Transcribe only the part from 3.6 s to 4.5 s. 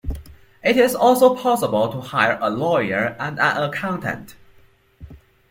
accountant.